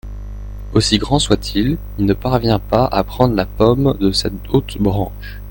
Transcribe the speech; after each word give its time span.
Aussi 0.73 0.97
grand 0.97 1.19
soit-il, 1.19 1.77
il 1.99 2.05
ne 2.07 2.15
parvient 2.15 2.57
pas 2.57 2.85
à 2.85 3.03
prendre 3.03 3.35
la 3.35 3.45
pomme 3.45 3.95
de 3.99 4.11
cette 4.11 4.33
haute 4.51 4.79
branche. 4.79 5.37